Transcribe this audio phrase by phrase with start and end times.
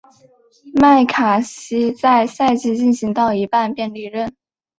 [0.73, 4.35] 麦卡锡在赛季进行到一半便离任。